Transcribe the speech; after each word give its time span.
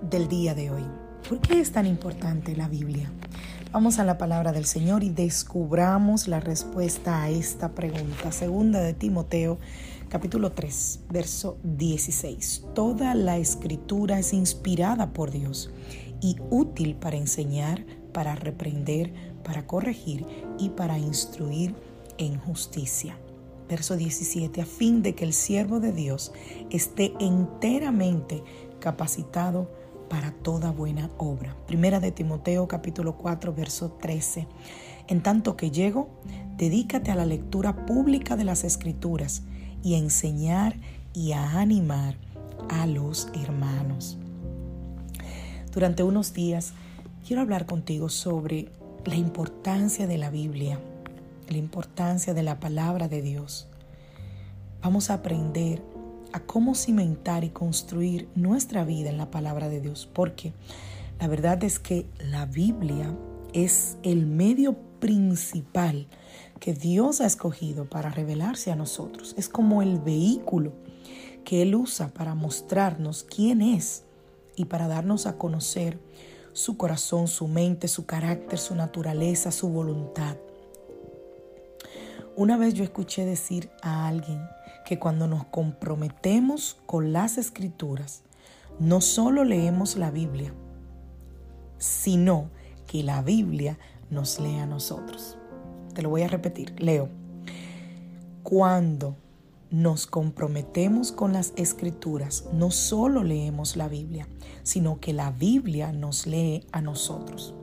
Del 0.00 0.26
día 0.26 0.54
de 0.54 0.70
hoy. 0.70 0.84
¿Por 1.28 1.38
qué 1.40 1.60
es 1.60 1.70
tan 1.70 1.84
importante 1.84 2.56
la 2.56 2.66
Biblia? 2.66 3.12
Vamos 3.72 3.98
a 3.98 4.04
la 4.04 4.16
palabra 4.16 4.52
del 4.52 4.64
Señor 4.64 5.04
y 5.04 5.10
descubramos 5.10 6.28
la 6.28 6.40
respuesta 6.40 7.22
a 7.22 7.28
esta 7.28 7.74
pregunta. 7.74 8.32
Segunda 8.32 8.80
de 8.80 8.94
Timoteo, 8.94 9.58
capítulo 10.08 10.52
3, 10.52 11.00
verso 11.10 11.58
16. 11.62 12.68
Toda 12.74 13.14
la 13.14 13.36
escritura 13.36 14.18
es 14.18 14.32
inspirada 14.32 15.12
por 15.12 15.30
Dios 15.30 15.70
y 16.22 16.36
útil 16.48 16.94
para 16.94 17.18
enseñar, 17.18 17.84
para 18.14 18.34
reprender, 18.34 19.12
para 19.44 19.66
corregir 19.66 20.24
y 20.58 20.70
para 20.70 20.96
instruir 20.96 21.74
en 22.16 22.38
justicia 22.38 23.18
verso 23.68 23.96
17, 23.96 24.62
a 24.62 24.66
fin 24.66 25.02
de 25.02 25.14
que 25.14 25.24
el 25.24 25.32
siervo 25.32 25.78
de 25.78 25.92
Dios 25.92 26.32
esté 26.70 27.12
enteramente 27.20 28.42
capacitado 28.80 29.70
para 30.08 30.32
toda 30.32 30.70
buena 30.70 31.10
obra. 31.18 31.56
Primera 31.66 32.00
de 32.00 32.10
Timoteo 32.10 32.66
capítulo 32.66 33.16
4 33.16 33.52
verso 33.52 33.90
13. 34.00 34.46
En 35.06 35.22
tanto 35.22 35.56
que 35.56 35.70
llego, 35.70 36.08
dedícate 36.56 37.10
a 37.10 37.14
la 37.14 37.26
lectura 37.26 37.86
pública 37.86 38.36
de 38.36 38.44
las 38.44 38.64
escrituras 38.64 39.42
y 39.82 39.94
a 39.94 39.98
enseñar 39.98 40.76
y 41.14 41.32
a 41.32 41.58
animar 41.58 42.16
a 42.68 42.86
los 42.86 43.28
hermanos. 43.34 44.18
Durante 45.72 46.02
unos 46.02 46.32
días 46.32 46.72
quiero 47.26 47.42
hablar 47.42 47.66
contigo 47.66 48.08
sobre 48.08 48.68
la 49.04 49.14
importancia 49.14 50.06
de 50.06 50.18
la 50.18 50.30
Biblia, 50.30 50.80
la 51.48 51.56
importancia 51.56 52.34
de 52.34 52.42
la 52.42 52.60
palabra 52.60 53.08
de 53.08 53.22
Dios. 53.22 53.68
Vamos 54.82 55.10
a 55.10 55.14
aprender 55.14 55.82
cómo 56.40 56.74
cimentar 56.74 57.44
y 57.44 57.50
construir 57.50 58.28
nuestra 58.34 58.84
vida 58.84 59.10
en 59.10 59.18
la 59.18 59.30
palabra 59.30 59.68
de 59.68 59.80
Dios, 59.80 60.08
porque 60.12 60.52
la 61.20 61.26
verdad 61.28 61.62
es 61.64 61.78
que 61.78 62.06
la 62.18 62.46
Biblia 62.46 63.16
es 63.52 63.98
el 64.02 64.26
medio 64.26 64.76
principal 65.00 66.08
que 66.60 66.74
Dios 66.74 67.20
ha 67.20 67.26
escogido 67.26 67.88
para 67.88 68.10
revelarse 68.10 68.70
a 68.70 68.76
nosotros. 68.76 69.34
Es 69.38 69.48
como 69.48 69.82
el 69.82 70.00
vehículo 70.00 70.72
que 71.44 71.62
Él 71.62 71.74
usa 71.74 72.08
para 72.08 72.34
mostrarnos 72.34 73.24
quién 73.24 73.62
es 73.62 74.04
y 74.56 74.66
para 74.66 74.88
darnos 74.88 75.26
a 75.26 75.38
conocer 75.38 75.98
su 76.52 76.76
corazón, 76.76 77.28
su 77.28 77.46
mente, 77.46 77.86
su 77.88 78.06
carácter, 78.06 78.58
su 78.58 78.74
naturaleza, 78.74 79.52
su 79.52 79.68
voluntad. 79.68 80.36
Una 82.36 82.56
vez 82.56 82.74
yo 82.74 82.84
escuché 82.84 83.24
decir 83.24 83.70
a 83.82 84.06
alguien 84.08 84.40
que 84.88 84.98
cuando 84.98 85.28
nos 85.28 85.44
comprometemos 85.44 86.78
con 86.86 87.12
las 87.12 87.36
escrituras, 87.36 88.22
no 88.78 89.02
solo 89.02 89.44
leemos 89.44 89.96
la 89.96 90.10
Biblia, 90.10 90.54
sino 91.76 92.48
que 92.86 93.02
la 93.02 93.20
Biblia 93.20 93.78
nos 94.08 94.40
lee 94.40 94.56
a 94.56 94.64
nosotros. 94.64 95.36
Te 95.92 96.00
lo 96.00 96.08
voy 96.08 96.22
a 96.22 96.28
repetir, 96.28 96.74
leo. 96.80 97.10
Cuando 98.42 99.14
nos 99.70 100.06
comprometemos 100.06 101.12
con 101.12 101.34
las 101.34 101.52
escrituras, 101.56 102.46
no 102.54 102.70
solo 102.70 103.24
leemos 103.24 103.76
la 103.76 103.88
Biblia, 103.88 104.26
sino 104.62 105.00
que 105.00 105.12
la 105.12 105.32
Biblia 105.32 105.92
nos 105.92 106.26
lee 106.26 106.64
a 106.72 106.80
nosotros. 106.80 107.54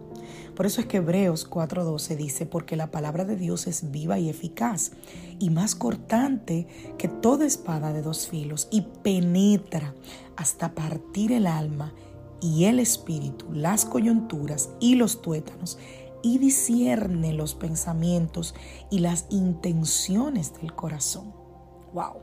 Por 0.56 0.66
eso 0.66 0.82
es 0.82 0.88
que 0.88 0.98
Hebreos 0.98 1.50
4:12 1.50 2.16
dice, 2.16 2.46
porque 2.46 2.76
la 2.76 2.92
palabra 2.92 3.26
de 3.26 3.36
Dios 3.36 3.68
es 3.68 3.92
viva 3.92 4.20
y 4.20 4.30
eficaz 4.30 4.92
y 5.38 5.50
más 5.50 5.76
cortante 5.76 6.68
que 6.98 7.08
toda 7.08 7.46
espada 7.46 7.92
de 7.92 8.02
dos 8.02 8.28
filos 8.28 8.68
y 8.72 8.82
penetra 9.04 9.94
hasta 10.38 10.74
partir 10.74 11.32
el 11.32 11.46
alma 11.46 11.94
y 12.42 12.66
el 12.66 12.80
espíritu, 12.80 13.52
las 13.52 13.86
coyunturas 13.86 14.70
y 14.80 14.96
los 14.96 15.22
tuétanos 15.22 15.78
y 16.22 16.38
discierne 16.38 17.34
los 17.34 17.54
pensamientos 17.54 18.56
y 18.90 19.00
las 19.00 19.26
intenciones 19.30 20.54
del 20.60 20.74
corazón. 20.74 21.34
¡Wow! 21.94 22.22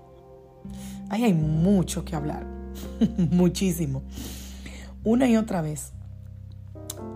Ahí 1.09 1.25
hay 1.25 1.35
mucho 1.35 2.05
que 2.05 2.17
hablar, 2.17 2.47
muchísimo. 3.31 4.03
Una 5.05 5.29
y 5.29 5.37
otra 5.37 5.63
vez, 5.63 5.93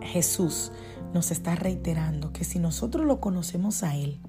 Jesús 0.02 0.72
nos 1.12 1.30
está 1.30 1.54
reiterando 1.54 2.32
que 2.32 2.44
si 2.44 2.58
nosotros 2.58 3.06
lo 3.06 3.20
conocemos 3.20 3.82
a 3.82 3.96
Él, 3.96 4.20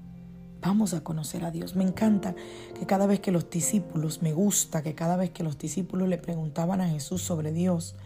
vamos 0.60 0.94
a 0.94 1.02
conocer 1.02 1.44
a 1.44 1.50
Dios. 1.50 1.76
Me 1.76 1.84
encanta 1.84 2.34
que 2.78 2.86
cada 2.86 3.06
vez 3.06 3.20
que 3.20 3.32
los 3.32 3.50
discípulos, 3.50 4.22
me 4.22 4.32
gusta 4.32 4.82
que 4.82 4.94
cada 4.94 5.16
vez 5.16 5.30
que 5.30 5.42
los 5.42 5.58
discípulos 5.58 6.08
le 6.08 6.18
preguntaban 6.18 6.80
a 6.80 6.88
Jesús 6.88 7.22
sobre 7.22 7.52
Dios, 7.52 7.96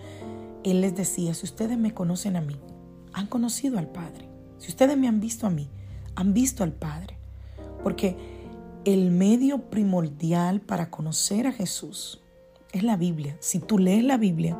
Él 0.65 0.81
les 0.81 0.95
decía, 0.95 1.35
si 1.35 1.47
ustedes 1.47 1.79
me 1.79 1.95
conocen 1.95 2.37
a 2.37 2.41
mí, 2.41 2.59
han 3.13 3.27
conocido 3.27 3.79
al 3.79 3.89
Padre. 3.89 4.29
Si 4.59 4.69
ustedes 4.69 4.97
me 4.97 5.09
han 5.09 5.21
visto 5.21 5.47
a 5.47 5.51
mí, 5.51 5.69
han 6.15 6.35
visto 6.35 6.63
al 6.63 6.73
Padre. 6.73 7.17
Porque 7.83 8.17
el 8.85 9.11
medio 9.11 9.71
primordial 9.71 10.61
para 10.61 10.91
conocer 10.91 11.47
a 11.47 11.53
Jesús 11.53 12.21
es 12.73 12.83
la 12.83 12.97
Biblia. 12.97 13.37
Si 13.41 13.59
tú 13.59 13.79
lees 13.79 14.05
la 14.05 14.17
Biblia, 14.17 14.59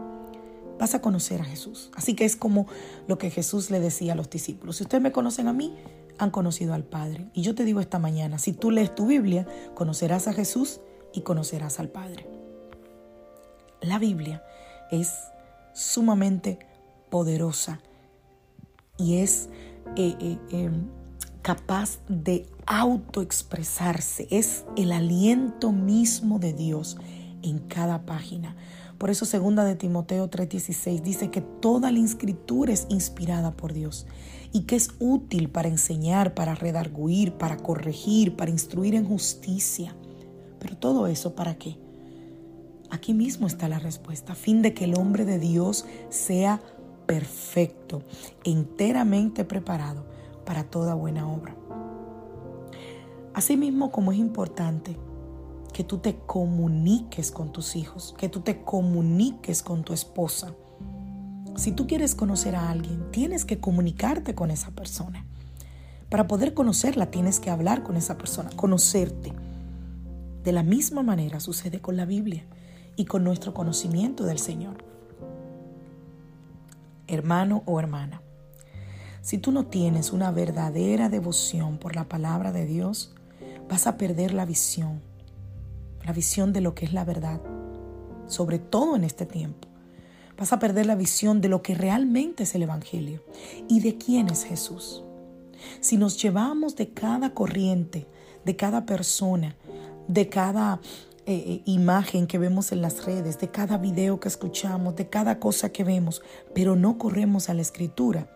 vas 0.83 0.97
a 0.97 1.01
conocer 1.01 1.41
a 1.41 1.45
Jesús. 1.45 1.91
Así 1.95 2.15
que 2.17 2.25
es 2.25 2.35
como 2.35 2.67
lo 3.07 3.17
que 3.17 3.31
Jesús 3.31 3.71
le 3.71 3.79
decía 3.79 4.15
a 4.15 4.17
los 4.17 4.29
discípulos. 4.29 4.79
Si 4.79 4.83
ustedes 4.83 5.01
me 5.01 5.13
conocen 5.13 5.47
a 5.47 5.53
mí, 5.53 5.77
han 6.19 6.33
conocido 6.33 6.75
al 6.75 6.83
Padre. 6.83 7.31
Y 7.35 7.43
yo 7.43 7.55
te 7.55 7.65
digo 7.65 7.79
esta 7.79 8.01
mañana, 8.01 8.41
si 8.41 8.53
tú 8.53 8.73
lees 8.73 8.93
tu 8.93 9.07
Biblia, 9.07 9.47
conocerás 9.77 10.27
a 10.27 10.33
Jesús 10.33 10.81
y 11.15 11.21
conocerás 11.21 11.79
al 11.79 11.89
Padre. 11.89 12.27
La 13.81 14.01
Biblia 14.01 14.43
es 14.91 15.15
sumamente 15.73 16.59
poderosa 17.11 17.81
y 18.99 19.19
es 19.19 19.51
eh, 19.95 20.17
eh, 20.19 20.39
em, 20.51 20.89
capaz 21.43 22.01
de 22.09 22.49
autoexpresarse. 22.67 24.27
Es 24.33 24.65
el 24.77 24.91
aliento 24.91 25.71
mismo 25.71 26.41
de 26.41 26.53
Dios 26.53 26.97
en 27.43 27.61
cada 27.61 28.05
página. 28.05 28.57
Por 29.03 29.11
eso 29.11 29.25
segunda 29.25 29.65
de 29.65 29.75
Timoteo 29.75 30.31
3:16 30.31 31.03
dice 31.03 31.29
que 31.29 31.41
toda 31.41 31.91
la 31.91 31.99
escritura 31.99 32.73
es 32.73 32.87
inspirada 32.89 33.51
por 33.51 33.73
Dios 33.73 34.07
y 34.53 34.61
que 34.61 34.77
es 34.77 34.91
útil 35.01 35.51
para 35.51 35.67
enseñar, 35.67 36.35
para 36.35 36.55
redarguir, 36.55 37.33
para 37.33 37.57
corregir, 37.57 38.37
para 38.37 38.53
instruir 38.53 38.95
en 38.95 39.05
justicia. 39.05 39.97
Pero 40.61 40.77
todo 40.77 41.09
eso 41.09 41.35
para 41.35 41.57
qué? 41.57 41.79
Aquí 42.91 43.13
mismo 43.13 43.49
está 43.49 43.69
la 43.69 43.81
respuesta, 43.81 44.35
a 44.35 44.37
fin 44.37 44.63
de 44.63 44.73
que 44.73 44.85
el 44.85 44.97
hombre 44.97 45.25
de 45.25 45.41
Dios 45.41 45.85
sea 46.09 46.61
perfecto, 47.07 48.05
enteramente 48.45 49.45
preparado 49.45 50.07
para 50.47 50.63
toda 50.63 50.95
buena 50.95 51.29
obra. 51.29 51.57
Asimismo 53.35 53.91
como 53.91 54.13
es 54.13 54.19
importante 54.19 54.97
que 55.73 55.85
tú 55.85 55.99
te 55.99 56.17
comuniques 56.19 57.31
con 57.31 57.53
tus 57.53 57.77
hijos, 57.77 58.15
que 58.19 58.29
tú 58.29 58.41
te 58.41 58.63
comuniques 58.63 59.63
con 59.63 59.85
tu 59.85 59.93
esposa. 59.93 60.55
Si 61.57 61.73
tú 61.73 61.87
quieres 61.87 62.15
conocer 62.15 62.57
a 62.57 62.71
alguien, 62.71 63.11
tienes 63.11 63.45
que 63.45 63.61
comunicarte 63.61 64.35
con 64.35 64.51
esa 64.51 64.71
persona. 64.71 65.27
Para 66.09 66.27
poder 66.27 66.55
conocerla, 66.55 67.11
tienes 67.11 67.41
que 67.41 67.51
hablar 67.51 67.83
con 67.83 67.97
esa 67.97 68.19
persona, 68.19 68.51
conocerte. 68.55 69.33
De 70.45 70.53
la 70.53 70.63
misma 70.63 71.03
manera 71.03 71.41
sucede 71.41 71.81
con 71.81 71.97
la 71.97 72.05
Biblia 72.05 72.45
y 72.97 73.07
con 73.07 73.25
nuestro 73.25 73.55
conocimiento 73.55 74.25
del 74.25 74.39
Señor. 74.39 74.85
Hermano 77.07 77.63
o 77.67 77.81
hermana, 77.81 78.23
si 79.23 79.39
tú 79.39 79.53
no 79.53 79.67
tienes 79.67 80.13
una 80.13 80.31
verdadera 80.33 81.09
devoción 81.09 81.79
por 81.79 81.95
la 81.95 82.09
palabra 82.09 82.53
de 82.53 82.67
Dios, 82.67 83.15
vas 83.69 83.87
a 83.87 83.97
perder 83.97 84.35
la 84.35 84.45
visión 84.45 85.01
la 86.05 86.13
visión 86.13 86.53
de 86.53 86.61
lo 86.61 86.75
que 86.75 86.85
es 86.85 86.93
la 86.93 87.05
verdad, 87.05 87.41
sobre 88.27 88.59
todo 88.59 88.97
en 88.97 89.05
este 89.05 89.27
tiempo. 89.27 89.69
Vas 90.37 90.53
a 90.53 90.59
perder 90.59 90.87
la 90.87 90.95
visión 90.95 91.41
de 91.41 91.49
lo 91.49 91.63
que 91.63 91.75
realmente 91.75 92.45
es 92.45 92.55
el 92.55 92.63
Evangelio 92.63 93.23
y 93.69 93.81
de 93.81 93.99
quién 93.99 94.29
es 94.29 94.45
Jesús. 94.45 95.05
Si 95.81 95.97
nos 95.97 96.21
llevamos 96.21 96.75
de 96.77 96.89
cada 96.91 97.35
corriente, 97.35 98.09
de 98.45 98.57
cada 98.57 98.85
persona, 98.87 99.55
de 100.09 100.29
cada 100.29 100.81
eh, 101.25 101.35
eh, 101.35 101.63
imagen 101.67 102.27
que 102.27 102.39
vemos 102.39 102.73
en 102.73 102.83
las 102.83 103.05
redes, 103.05 103.39
de 103.39 103.49
cada 103.49 103.79
video 103.79 104.19
que 104.19 104.29
escuchamos, 104.29 104.97
de 104.97 105.09
cada 105.09 105.39
cosa 105.39 105.71
que 105.71 105.85
vemos, 105.85 106.23
pero 106.55 106.75
no 106.75 106.99
corremos 106.99 107.49
a 107.49 107.55
la 107.55 107.63
escritura, 107.63 108.29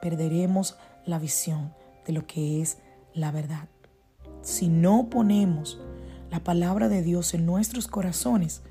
perderemos 0.00 0.76
la 1.04 1.18
visión 1.18 1.74
de 2.06 2.12
lo 2.12 2.26
que 2.26 2.62
es 2.62 2.78
la 3.14 3.32
verdad. 3.32 3.68
Si 4.42 4.68
no 4.68 5.08
ponemos 5.10 5.80
la 6.32 6.42
palabra 6.42 6.88
de 6.88 7.02
Dios 7.02 7.34
en 7.34 7.44
nuestros 7.44 7.88
corazones, 7.88 8.62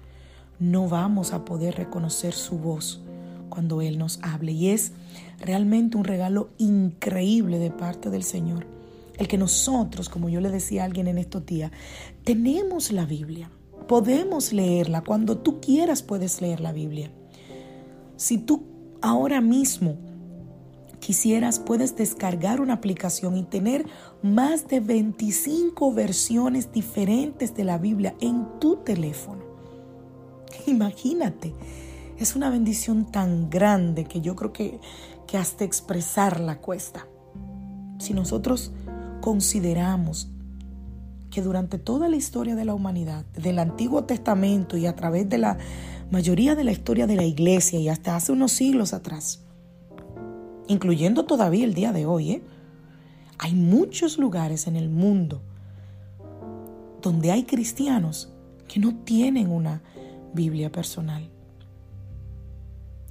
no 0.59 0.89
vamos 0.89 1.31
a 1.31 1.45
poder 1.45 1.75
reconocer 1.75 2.33
su 2.33 2.57
voz 2.57 3.01
cuando 3.49 3.83
Él 3.83 3.99
nos 3.99 4.19
hable. 4.23 4.51
Y 4.51 4.69
es 4.69 4.93
realmente 5.39 5.95
un 5.95 6.03
regalo 6.03 6.49
increíble 6.57 7.59
de 7.59 7.69
parte 7.69 8.09
del 8.09 8.23
Señor. 8.23 8.65
El 9.15 9.27
que 9.27 9.37
nosotros, 9.37 10.09
como 10.09 10.27
yo 10.27 10.41
le 10.41 10.49
decía 10.49 10.81
a 10.81 10.85
alguien 10.85 11.07
en 11.07 11.19
estos 11.19 11.45
días, 11.45 11.71
tenemos 12.23 12.91
la 12.91 13.05
Biblia. 13.05 13.51
Podemos 13.87 14.53
leerla. 14.53 15.03
Cuando 15.03 15.37
tú 15.37 15.61
quieras 15.61 16.01
puedes 16.01 16.41
leer 16.41 16.61
la 16.61 16.71
Biblia. 16.71 17.11
Si 18.15 18.39
tú 18.39 18.63
ahora 19.01 19.39
mismo 19.39 19.97
quisieras, 21.01 21.59
puedes 21.59 21.97
descargar 21.97 22.61
una 22.61 22.75
aplicación 22.75 23.35
y 23.35 23.43
tener 23.43 23.85
más 24.21 24.69
de 24.69 24.79
25 24.79 25.93
versiones 25.93 26.71
diferentes 26.71 27.53
de 27.53 27.65
la 27.65 27.77
Biblia 27.77 28.15
en 28.21 28.47
tu 28.59 28.77
teléfono. 28.77 29.43
Imagínate, 30.67 31.53
es 32.17 32.37
una 32.37 32.49
bendición 32.49 33.11
tan 33.11 33.49
grande 33.49 34.05
que 34.05 34.21
yo 34.21 34.37
creo 34.37 34.53
que, 34.53 34.79
que 35.27 35.37
hasta 35.37 35.65
expresarla 35.65 36.59
cuesta. 36.59 37.07
Si 37.99 38.13
nosotros 38.13 38.71
consideramos 39.19 40.29
que 41.29 41.41
durante 41.41 41.79
toda 41.79 42.09
la 42.09 42.15
historia 42.15 42.55
de 42.55 42.65
la 42.65 42.73
humanidad, 42.73 43.25
del 43.33 43.59
Antiguo 43.59 44.03
Testamento 44.03 44.77
y 44.77 44.85
a 44.85 44.95
través 44.95 45.27
de 45.29 45.37
la 45.39 45.57
mayoría 46.11 46.55
de 46.55 46.63
la 46.63 46.71
historia 46.71 47.07
de 47.07 47.15
la 47.15 47.23
iglesia 47.23 47.79
y 47.79 47.89
hasta 47.89 48.15
hace 48.15 48.31
unos 48.33 48.51
siglos 48.51 48.93
atrás, 48.93 49.43
incluyendo 50.67 51.25
todavía 51.25 51.65
el 51.65 51.73
día 51.73 51.91
de 51.91 52.05
hoy, 52.05 52.31
¿eh? 52.31 52.41
hay 53.37 53.53
muchos 53.53 54.17
lugares 54.17 54.67
en 54.67 54.75
el 54.75 54.89
mundo 54.89 55.41
donde 57.01 57.31
hay 57.31 57.43
cristianos 57.43 58.31
que 58.67 58.79
no 58.79 58.95
tienen 59.03 59.51
una 59.51 59.81
Biblia 60.33 60.71
personal. 60.71 61.29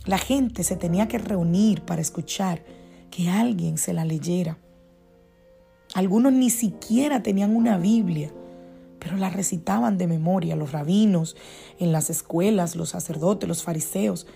La 0.06 0.18
gente 0.18 0.64
se 0.64 0.76
tenía 0.76 1.08
que 1.08 1.18
reunir 1.18 1.82
para 1.82 2.00
escuchar 2.00 2.64
que 3.10 3.28
alguien 3.28 3.76
se 3.76 3.92
la 3.92 4.04
leyera. 4.04 4.58
Algunos 5.94 6.32
ni 6.32 6.50
siquiera 6.50 7.22
tenían 7.22 7.54
una 7.54 7.76
Biblia, 7.76 8.32
pero 8.98 9.16
la 9.16 9.28
recitaban 9.30 9.98
de 9.98 10.06
memoria 10.06 10.56
los 10.56 10.72
rabinos, 10.72 11.36
en 11.78 11.92
las 11.92 12.08
escuelas, 12.08 12.76
los 12.76 12.90
sacerdotes, 12.90 13.48
los 13.48 13.62
fariseos. 13.62 14.26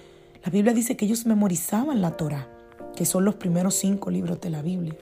La 0.44 0.50
Biblia 0.50 0.74
dice 0.74 0.96
que 0.96 1.04
ellos 1.04 1.24
memorizaban 1.24 2.02
la 2.02 2.16
Torah, 2.16 2.48
que 2.96 3.04
son 3.04 3.24
los 3.24 3.34
primeros 3.34 3.74
cinco 3.74 4.10
libros 4.10 4.40
de 4.40 4.50
la 4.50 4.62
Biblia. 4.62 4.96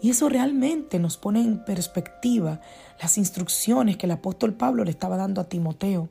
Y 0.00 0.10
eso 0.10 0.28
realmente 0.28 0.98
nos 0.98 1.16
pone 1.16 1.40
en 1.40 1.64
perspectiva 1.64 2.60
las 3.00 3.18
instrucciones 3.18 3.96
que 3.96 4.06
el 4.06 4.12
apóstol 4.12 4.54
Pablo 4.54 4.84
le 4.84 4.90
estaba 4.90 5.16
dando 5.16 5.40
a 5.40 5.48
Timoteo 5.48 6.08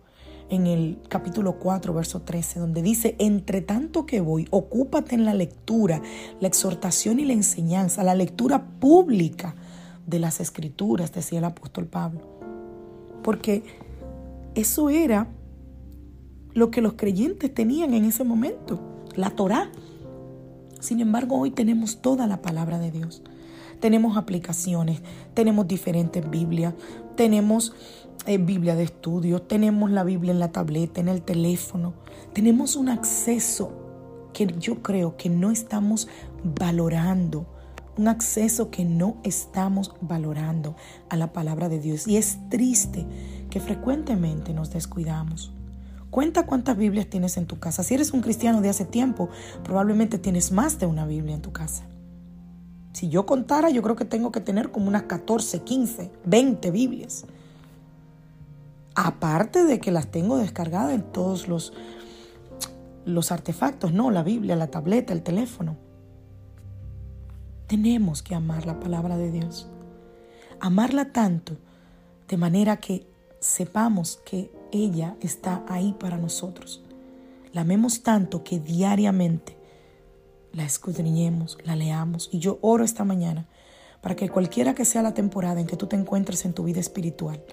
en 0.49 0.67
el 0.67 0.99
capítulo 1.09 1.59
4, 1.59 1.93
verso 1.93 2.21
13, 2.21 2.59
donde 2.59 2.81
dice, 2.81 3.15
entre 3.19 3.61
tanto 3.61 4.05
que 4.05 4.21
voy, 4.21 4.47
ocúpate 4.51 5.15
en 5.15 5.25
la 5.25 5.33
lectura, 5.33 6.01
la 6.39 6.47
exhortación 6.47 7.19
y 7.19 7.25
la 7.25 7.33
enseñanza, 7.33 8.03
la 8.03 8.15
lectura 8.15 8.63
pública 8.79 9.55
de 10.05 10.19
las 10.19 10.39
escrituras, 10.39 11.13
decía 11.13 11.39
el 11.39 11.45
apóstol 11.45 11.85
Pablo. 11.85 12.21
Porque 13.23 13.63
eso 14.55 14.89
era 14.89 15.27
lo 16.53 16.71
que 16.71 16.81
los 16.81 16.93
creyentes 16.93 17.53
tenían 17.53 17.93
en 17.93 18.05
ese 18.05 18.23
momento, 18.23 18.79
la 19.15 19.31
Torá. 19.31 19.69
Sin 20.79 21.00
embargo, 21.00 21.38
hoy 21.38 21.51
tenemos 21.51 22.01
toda 22.01 22.27
la 22.27 22.41
palabra 22.41 22.79
de 22.79 22.91
Dios. 22.91 23.21
Tenemos 23.79 24.18
aplicaciones, 24.18 25.01
tenemos 25.33 25.68
diferentes 25.68 26.27
Biblias, 26.29 26.74
tenemos 27.15 27.74
eh, 28.25 28.38
Biblia 28.38 28.75
de 28.75 28.83
estudio, 28.83 29.41
tenemos 29.41 29.91
la 29.91 30.03
Biblia 30.03 30.31
en 30.31 30.39
la 30.39 30.51
tableta, 30.51 31.00
en 31.00 31.07
el 31.07 31.21
teléfono. 31.21 31.94
Tenemos 32.33 32.75
un 32.75 32.89
acceso 32.89 33.71
que 34.33 34.47
yo 34.59 34.81
creo 34.81 35.18
que 35.18 35.29
no 35.29 35.51
estamos 35.51 36.07
valorando, 36.44 37.47
un 37.97 38.07
acceso 38.07 38.69
que 38.69 38.85
no 38.85 39.18
estamos 39.23 39.94
valorando 40.01 40.75
a 41.09 41.18
la 41.18 41.33
palabra 41.33 41.69
de 41.69 41.80
Dios. 41.80 42.07
Y 42.07 42.18
es 42.18 42.38
triste 42.50 43.06
que 43.50 43.59
frecuentemente 43.59 44.53
nos 44.53 44.71
descuidamos. 44.71 45.53
Cuenta 46.09 46.45
cuántas 46.45 46.77
Biblias 46.77 47.07
tienes 47.07 47.38
en 47.38 47.48
tu 47.48 47.59
casa. 47.59 47.83
Si 47.83 47.94
eres 47.94 48.12
un 48.12 48.21
cristiano 48.21 48.62
de 48.62 48.69
hace 48.69 48.86
tiempo, 48.86 49.30
probablemente 49.63 50.18
tienes 50.18 50.51
más 50.51 50.80
de 50.80 50.86
una 50.86 51.06
Biblia 51.06 51.36
en 51.36 51.42
tu 51.42 51.51
casa. 51.51 51.86
Si 52.94 53.09
yo 53.09 53.25
contara, 53.25 53.69
yo 53.69 53.81
creo 53.83 53.95
que 53.95 54.06
tengo 54.06 54.31
que 54.31 54.39
tener 54.39 54.71
como 54.71 54.88
unas 54.88 55.04
14, 55.04 55.62
15, 55.62 56.12
20 56.25 56.71
Biblias. 56.71 57.25
Aparte 58.95 59.65
de 59.65 59.80
que 59.80 59.92
las 59.92 60.07
tengo 60.07 60.38
descargadas 60.38 60.94
en 60.94 61.04
todos 61.04 61.48
los, 61.48 61.74
los 63.06 63.31
artefactos, 63.31 63.92
no, 63.92 64.09
la 64.09 64.24
Biblia, 64.24 64.56
la 64.56 64.71
tableta, 64.71 65.13
el 65.13 65.21
teléfono. 65.21 65.77
Tenemos 67.68 68.24
que 68.24 68.33
amar 68.33 68.65
la 68.65 68.80
palabra 68.80 69.18
de 69.18 69.30
Dios. 69.30 69.68
Amarla 70.59 71.12
tanto 71.12 71.57
de 72.27 72.38
manera 72.38 72.77
que 72.77 73.06
sepamos 73.47 74.19
que 74.25 74.51
ella 74.71 75.15
está 75.21 75.63
ahí 75.67 75.95
para 75.99 76.17
nosotros. 76.17 76.83
La 77.53 77.61
amemos 77.61 78.03
tanto 78.03 78.44
que 78.44 78.59
diariamente 78.59 79.57
la 80.53 80.65
escudriñemos, 80.65 81.57
la 81.63 81.75
leamos. 81.75 82.29
Y 82.31 82.39
yo 82.39 82.59
oro 82.61 82.83
esta 82.83 83.03
mañana 83.03 83.47
para 84.01 84.15
que 84.15 84.29
cualquiera 84.29 84.75
que 84.75 84.85
sea 84.85 85.01
la 85.01 85.13
temporada 85.13 85.59
en 85.59 85.67
que 85.67 85.77
tú 85.77 85.88
te 85.88 85.95
encuentres 85.95 86.45
en 86.45 86.53
tu 86.53 86.63
vida 86.63 86.79
espiritual, 86.79 87.44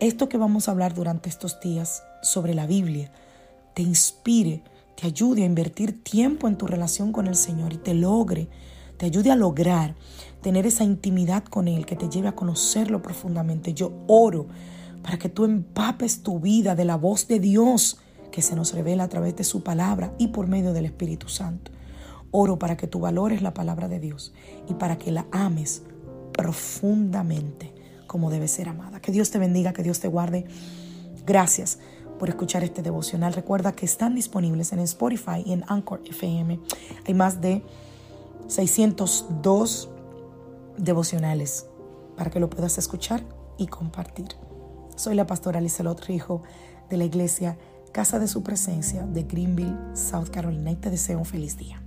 esto 0.00 0.28
que 0.28 0.36
vamos 0.36 0.68
a 0.68 0.72
hablar 0.72 0.94
durante 0.94 1.28
estos 1.28 1.60
días 1.60 2.02
sobre 2.22 2.54
la 2.54 2.66
Biblia 2.66 3.12
te 3.74 3.82
inspire, 3.82 4.62
te 4.94 5.06
ayude 5.06 5.42
a 5.42 5.46
invertir 5.46 6.02
tiempo 6.02 6.48
en 6.48 6.56
tu 6.56 6.66
relación 6.66 7.12
con 7.12 7.26
el 7.26 7.34
Señor 7.34 7.72
y 7.72 7.78
te 7.78 7.92
logre, 7.92 8.48
te 8.96 9.06
ayude 9.06 9.30
a 9.30 9.36
lograr 9.36 9.94
tener 10.40 10.66
esa 10.66 10.84
intimidad 10.84 11.44
con 11.44 11.68
Él 11.68 11.84
que 11.84 11.96
te 11.96 12.08
lleve 12.08 12.28
a 12.28 12.36
conocerlo 12.36 13.02
profundamente. 13.02 13.74
Yo 13.74 13.92
oro 14.06 14.46
para 15.04 15.18
que 15.18 15.28
tú 15.28 15.44
empapes 15.44 16.22
tu 16.22 16.40
vida 16.40 16.74
de 16.74 16.86
la 16.86 16.96
voz 16.96 17.28
de 17.28 17.38
Dios 17.38 17.98
que 18.32 18.42
se 18.42 18.56
nos 18.56 18.72
revela 18.72 19.04
a 19.04 19.08
través 19.08 19.36
de 19.36 19.44
su 19.44 19.62
palabra 19.62 20.14
y 20.18 20.28
por 20.28 20.48
medio 20.48 20.72
del 20.72 20.86
Espíritu 20.86 21.28
Santo. 21.28 21.70
Oro 22.30 22.58
para 22.58 22.76
que 22.76 22.88
tú 22.88 22.98
valores 22.98 23.42
la 23.42 23.54
palabra 23.54 23.86
de 23.86 24.00
Dios 24.00 24.32
y 24.68 24.74
para 24.74 24.96
que 24.96 25.12
la 25.12 25.26
ames 25.30 25.82
profundamente 26.32 27.72
como 28.06 28.30
debe 28.30 28.48
ser 28.48 28.68
amada. 28.68 29.00
Que 29.00 29.12
Dios 29.12 29.30
te 29.30 29.38
bendiga, 29.38 29.72
que 29.72 29.82
Dios 29.82 30.00
te 30.00 30.08
guarde. 30.08 30.46
Gracias 31.26 31.78
por 32.18 32.30
escuchar 32.30 32.64
este 32.64 32.82
devocional. 32.82 33.34
Recuerda 33.34 33.72
que 33.72 33.84
están 33.84 34.14
disponibles 34.14 34.72
en 34.72 34.78
Spotify 34.80 35.42
y 35.44 35.52
en 35.52 35.64
Anchor 35.68 36.00
FM. 36.06 36.60
Hay 37.06 37.14
más 37.14 37.40
de 37.40 37.62
602 38.48 39.90
devocionales 40.78 41.66
para 42.16 42.30
que 42.30 42.40
lo 42.40 42.48
puedas 42.48 42.78
escuchar 42.78 43.22
y 43.58 43.66
compartir. 43.66 44.28
Soy 44.96 45.14
la 45.14 45.26
pastora 45.26 45.60
Lizelot 45.60 46.00
Rijo 46.06 46.42
de 46.88 46.96
la 46.96 47.04
iglesia 47.04 47.58
Casa 47.92 48.18
de 48.18 48.28
Su 48.28 48.42
Presencia 48.42 49.02
de 49.02 49.24
Greenville, 49.24 49.76
South 49.94 50.30
Carolina 50.30 50.70
y 50.70 50.76
te 50.76 50.90
deseo 50.90 51.18
un 51.18 51.24
feliz 51.24 51.56
día. 51.56 51.83